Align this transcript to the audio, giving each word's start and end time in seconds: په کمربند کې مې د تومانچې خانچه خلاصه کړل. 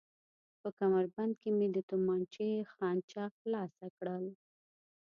په 0.61 0.69
کمربند 0.79 1.33
کې 1.41 1.49
مې 1.57 1.67
د 1.75 1.77
تومانچې 1.89 2.49
خانچه 2.73 3.23
خلاصه 3.37 3.85
کړل. 3.97 4.25